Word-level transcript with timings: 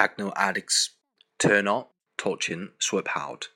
techno 0.00 0.32
addicts 0.34 0.96
turn 1.38 1.68
on, 1.68 1.84
torching, 2.16 2.70
sweep 2.78 3.06
out. 3.14 3.48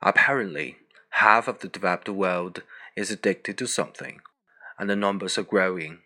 Apparently, 0.00 0.76
half 1.10 1.46
of 1.46 1.58
the 1.58 1.68
developed 1.68 2.08
world 2.08 2.62
is 2.96 3.10
addicted 3.10 3.58
to 3.58 3.66
something, 3.66 4.20
and 4.78 4.88
the 4.88 4.96
numbers 4.96 5.36
are 5.36 5.42
growing. 5.42 5.98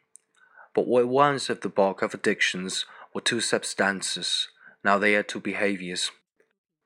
But 0.74 0.88
what 0.88 1.06
once 1.06 1.46
the 1.46 1.68
bulk 1.68 2.02
of 2.02 2.12
addictions 2.12 2.86
were 3.14 3.20
two 3.20 3.40
substances, 3.40 4.48
now 4.82 4.98
they 4.98 5.14
are 5.14 5.22
two 5.22 5.38
behaviors. 5.38 6.10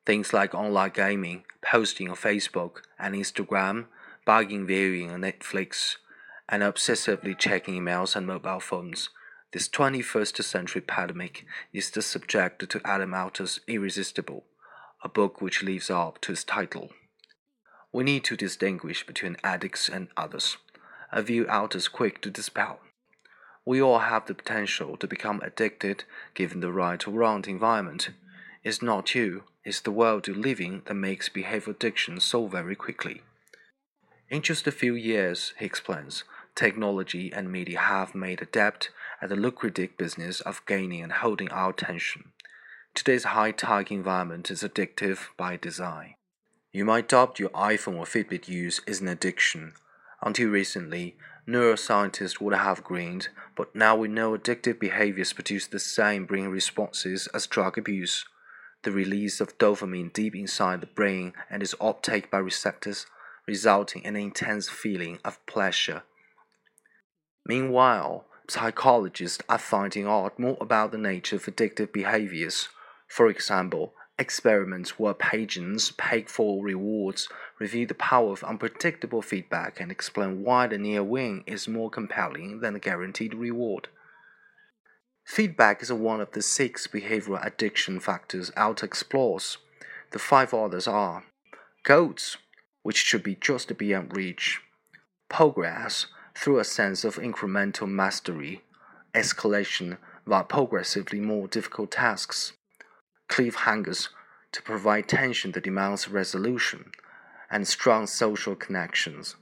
Things 0.04 0.34
like 0.34 0.54
online 0.54 0.92
gaming, 0.92 1.44
posting 1.62 2.10
on 2.10 2.16
Facebook 2.16 2.82
and 2.98 3.14
Instagram, 3.14 3.86
bugging 4.26 4.66
viewing 4.66 5.10
on 5.10 5.22
Netflix, 5.22 5.96
and 6.50 6.62
obsessively 6.62 7.38
checking 7.38 7.80
emails 7.80 8.14
and 8.14 8.26
mobile 8.26 8.60
phones. 8.60 9.08
This 9.54 9.68
21st 9.68 10.42
century 10.42 10.80
pandemic 10.80 11.46
is 11.72 11.88
the 11.88 12.02
subject 12.02 12.68
to 12.68 12.80
Adam 12.84 13.14
Alter's 13.14 13.60
Irresistible, 13.68 14.42
a 15.04 15.08
book 15.08 15.40
which 15.40 15.62
lives 15.62 15.90
up 15.90 16.20
to 16.22 16.32
its 16.32 16.42
title. 16.42 16.90
We 17.92 18.02
need 18.02 18.24
to 18.24 18.36
distinguish 18.36 19.06
between 19.06 19.36
addicts 19.44 19.88
and 19.88 20.08
others, 20.16 20.56
a 21.12 21.22
view 21.22 21.46
Alter 21.46 21.78
is 21.78 21.86
quick 21.86 22.20
to 22.22 22.30
dispel. 22.30 22.80
We 23.64 23.80
all 23.80 24.00
have 24.00 24.26
the 24.26 24.34
potential 24.34 24.96
to 24.96 25.06
become 25.06 25.40
addicted 25.40 26.02
given 26.34 26.58
the 26.58 26.72
right 26.72 27.06
or 27.06 27.12
wrong 27.12 27.44
environment. 27.46 28.10
It's 28.64 28.82
not 28.82 29.14
you, 29.14 29.44
it's 29.64 29.78
the 29.78 29.92
world 29.92 30.26
you 30.26 30.34
live 30.34 30.60
in 30.60 30.82
that 30.86 30.94
makes 30.94 31.28
behavior 31.28 31.74
addiction 31.74 32.18
so 32.18 32.48
very 32.48 32.74
quickly. 32.74 33.22
In 34.28 34.42
just 34.42 34.66
a 34.66 34.72
few 34.72 34.96
years, 34.96 35.54
he 35.60 35.64
explains, 35.64 36.24
technology 36.56 37.32
and 37.32 37.52
media 37.52 37.78
have 37.78 38.16
made 38.16 38.42
adept 38.42 38.90
at 39.20 39.28
the 39.28 39.36
lucrative 39.36 39.96
business 39.96 40.40
of 40.40 40.64
gaining 40.66 41.02
and 41.02 41.12
holding 41.12 41.48
our 41.50 41.70
attention. 41.70 42.32
Today's 42.94 43.24
high 43.24 43.50
tech 43.50 43.90
environment 43.90 44.50
is 44.50 44.62
addictive 44.62 45.18
by 45.36 45.56
design. 45.56 46.14
You 46.72 46.84
might 46.84 47.08
doubt 47.08 47.38
your 47.38 47.50
iPhone 47.50 47.96
or 47.98 48.04
Fitbit 48.04 48.48
use 48.48 48.80
is 48.86 49.00
an 49.00 49.08
addiction. 49.08 49.74
Until 50.22 50.48
recently, 50.48 51.16
neuroscientists 51.46 52.40
would 52.40 52.54
have 52.54 52.82
grinned, 52.82 53.28
but 53.56 53.74
now 53.74 53.94
we 53.94 54.08
know 54.08 54.36
addictive 54.36 54.80
behaviors 54.80 55.32
produce 55.32 55.66
the 55.66 55.78
same 55.78 56.24
brain 56.24 56.48
responses 56.48 57.26
as 57.34 57.46
drug 57.46 57.76
abuse. 57.78 58.24
The 58.82 58.90
release 58.92 59.40
of 59.40 59.58
dopamine 59.58 60.12
deep 60.12 60.34
inside 60.34 60.80
the 60.80 60.86
brain 60.86 61.32
and 61.50 61.62
its 61.62 61.74
uptake 61.80 62.30
by 62.30 62.38
receptors, 62.38 63.06
resulting 63.46 64.02
in 64.02 64.16
an 64.16 64.22
intense 64.22 64.68
feeling 64.68 65.18
of 65.24 65.44
pleasure. 65.46 66.02
Meanwhile, 67.46 68.26
psychologists 68.48 69.42
are 69.48 69.58
finding 69.58 70.06
out 70.06 70.38
more 70.38 70.56
about 70.60 70.92
the 70.92 70.98
nature 70.98 71.36
of 71.36 71.44
addictive 71.44 71.92
behaviors. 71.92 72.68
For 73.08 73.28
example, 73.28 73.94
experiments 74.18 74.98
where 74.98 75.14
patients 75.14 75.92
pay 75.96 76.22
for 76.22 76.62
rewards 76.62 77.28
reveal 77.58 77.86
the 77.86 77.94
power 77.94 78.32
of 78.32 78.44
unpredictable 78.44 79.22
feedback 79.22 79.80
and 79.80 79.90
explain 79.90 80.42
why 80.42 80.66
the 80.66 80.78
near 80.78 81.02
win 81.02 81.42
is 81.46 81.68
more 81.68 81.90
compelling 81.90 82.60
than 82.60 82.74
the 82.74 82.80
guaranteed 82.80 83.34
reward. 83.34 83.88
Feedback 85.24 85.82
is 85.82 85.92
one 85.92 86.20
of 86.20 86.32
the 86.32 86.42
six 86.42 86.86
behavioral 86.86 87.44
addiction 87.44 87.98
factors 87.98 88.50
Alter 88.56 88.86
explores. 88.86 89.56
The 90.12 90.18
five 90.18 90.52
others 90.52 90.86
are 90.86 91.24
goals, 91.82 92.36
which 92.82 92.98
should 92.98 93.22
be 93.22 93.34
just 93.34 93.76
beyond 93.78 94.16
reach, 94.16 94.60
progress 95.28 96.06
through 96.36 96.58
a 96.58 96.64
sense 96.64 97.04
of 97.04 97.16
incremental 97.16 97.88
mastery, 97.88 98.62
escalation 99.14 99.98
via 100.26 100.44
progressively 100.44 101.20
more 101.20 101.46
difficult 101.48 101.92
tasks, 101.92 102.52
cliffhangers 103.28 104.08
to 104.52 104.62
provide 104.62 105.08
tension 105.08 105.52
that 105.52 105.64
demands 105.64 106.08
resolution, 106.08 106.92
and 107.50 107.66
strong 107.66 108.06
social 108.06 108.54
connections. 108.54 109.36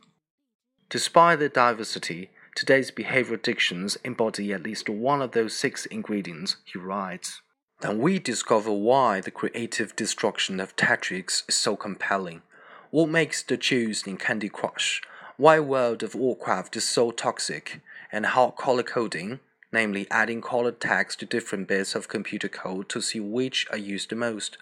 Despite 0.90 1.38
their 1.38 1.48
diversity, 1.48 2.30
today's 2.54 2.90
behavioral 2.90 3.34
addictions 3.34 3.96
embody 4.04 4.52
at 4.52 4.62
least 4.62 4.88
one 4.88 5.22
of 5.22 5.32
those 5.32 5.56
six 5.56 5.86
ingredients, 5.86 6.56
he 6.64 6.78
writes. 6.78 7.40
Then 7.80 7.98
we 7.98 8.18
discover 8.18 8.70
why 8.70 9.20
the 9.20 9.30
creative 9.30 9.96
destruction 9.96 10.60
of 10.60 10.76
Tetris 10.76 11.42
is 11.48 11.54
so 11.54 11.76
compelling. 11.76 12.42
What 12.90 13.08
makes 13.08 13.42
the 13.42 13.56
juice 13.56 14.06
in 14.06 14.18
Candy 14.18 14.48
Crush? 14.48 15.02
Why 15.38 15.60
World 15.60 16.02
of 16.02 16.14
Warcraft 16.14 16.76
is 16.76 16.86
so 16.86 17.10
toxic, 17.10 17.80
and 18.12 18.26
how 18.26 18.50
color 18.50 18.82
coding, 18.82 19.40
namely 19.72 20.06
adding 20.10 20.42
colored 20.42 20.78
text 20.78 21.20
to 21.20 21.26
different 21.26 21.68
bits 21.68 21.94
of 21.94 22.06
computer 22.06 22.48
code 22.48 22.90
to 22.90 23.00
see 23.00 23.18
which 23.18 23.66
are 23.70 23.78
used 23.78 24.10
the 24.10 24.16
most, 24.16 24.58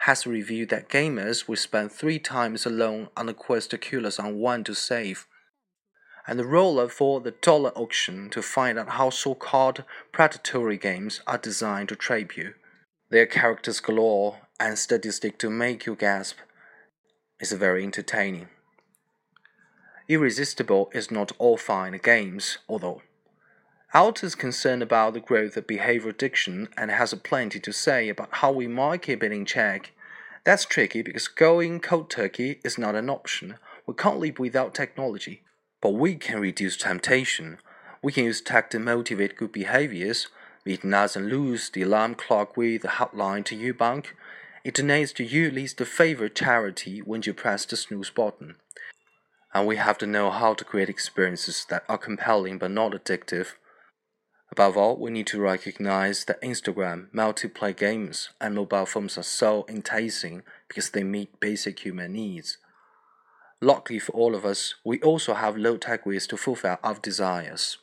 has 0.00 0.26
revealed 0.26 0.70
that 0.70 0.88
gamers 0.88 1.46
will 1.46 1.56
spend 1.56 1.92
three 1.92 2.18
times 2.18 2.66
alone 2.66 3.08
on 3.16 3.28
a 3.28 3.34
quest 3.34 3.70
to 3.70 3.78
kill 3.78 4.06
us 4.06 4.18
on 4.18 4.38
one 4.38 4.64
to 4.64 4.74
save. 4.74 5.26
And 6.26 6.36
the 6.36 6.44
roller 6.44 6.88
for 6.88 7.20
the 7.20 7.30
dollar 7.30 7.70
auction 7.70 8.28
to 8.30 8.42
find 8.42 8.76
out 8.76 8.90
how 8.90 9.10
so 9.10 9.36
called 9.36 9.84
predatory 10.12 10.78
games 10.78 11.20
are 11.28 11.38
designed 11.38 11.90
to 11.90 11.96
trap 11.96 12.36
you. 12.36 12.54
Their 13.10 13.26
characters 13.26 13.80
galore 13.80 14.40
and 14.58 14.76
statistics 14.76 15.38
to 15.38 15.48
make 15.48 15.86
you 15.86 15.94
gasp 15.94 16.38
is 17.40 17.52
very 17.52 17.84
entertaining. 17.84 18.48
Irresistible 20.08 20.90
is 20.94 21.10
not 21.10 21.32
all 21.38 21.58
fine 21.58 21.98
games, 22.02 22.58
although 22.66 23.02
Alter 23.92 24.26
is 24.26 24.34
concerned 24.34 24.82
about 24.82 25.12
the 25.12 25.20
growth 25.20 25.56
of 25.56 25.66
behavior 25.66 26.10
addiction 26.10 26.68
and 26.76 26.90
has 26.90 27.12
plenty 27.14 27.60
to 27.60 27.72
say 27.72 28.08
about 28.08 28.28
how 28.32 28.50
we 28.50 28.66
might 28.66 29.02
keep 29.02 29.22
it 29.22 29.32
in 29.32 29.44
check. 29.44 29.92
That's 30.44 30.64
tricky 30.64 31.02
because 31.02 31.28
going 31.28 31.80
cold 31.80 32.08
turkey 32.08 32.60
is 32.64 32.78
not 32.78 32.94
an 32.94 33.10
option. 33.10 33.56
We 33.86 33.94
can't 33.94 34.18
live 34.18 34.38
without 34.38 34.74
technology. 34.74 35.42
But 35.82 35.90
we 35.90 36.16
can 36.16 36.40
reduce 36.40 36.76
temptation. 36.76 37.58
We 38.02 38.12
can 38.12 38.24
use 38.24 38.40
tech 38.40 38.70
to 38.70 38.78
motivate 38.78 39.36
good 39.36 39.52
behaviors. 39.52 40.28
It 40.64 40.88
doesn't 40.88 41.28
lose 41.28 41.70
the 41.70 41.82
alarm 41.82 42.14
clock 42.14 42.56
with 42.56 42.82
the 42.82 42.88
hotline 42.88 43.44
to 43.46 43.56
your 43.56 43.74
bank. 43.74 44.16
It 44.64 44.74
donates 44.74 45.14
to 45.16 45.24
your 45.24 45.50
least 45.50 45.78
the 45.78 45.86
favorite 45.86 46.34
charity 46.34 47.00
when 47.00 47.22
you 47.24 47.32
press 47.32 47.64
the 47.64 47.76
snooze 47.76 48.10
button. 48.10 48.56
And 49.54 49.66
we 49.66 49.76
have 49.76 49.98
to 49.98 50.06
know 50.06 50.30
how 50.30 50.54
to 50.54 50.64
create 50.64 50.88
experiences 50.88 51.66
that 51.70 51.84
are 51.88 51.98
compelling 51.98 52.58
but 52.58 52.70
not 52.70 52.92
addictive. 52.92 53.54
Above 54.50 54.76
all, 54.76 54.96
we 54.96 55.10
need 55.10 55.26
to 55.28 55.40
recognize 55.40 56.24
that 56.24 56.40
Instagram, 56.42 57.10
multiplayer 57.12 57.76
games, 57.76 58.30
and 58.40 58.54
mobile 58.54 58.86
phones 58.86 59.18
are 59.18 59.22
so 59.22 59.64
enticing 59.68 60.42
because 60.68 60.90
they 60.90 61.04
meet 61.04 61.40
basic 61.40 61.80
human 61.80 62.12
needs. 62.12 62.58
Luckily 63.60 63.98
for 63.98 64.12
all 64.12 64.34
of 64.34 64.44
us, 64.44 64.76
we 64.84 65.00
also 65.00 65.34
have 65.34 65.56
low 65.56 65.76
tech 65.76 66.06
ways 66.06 66.26
to 66.28 66.36
fulfill 66.36 66.78
our 66.82 66.94
desires. 66.94 67.78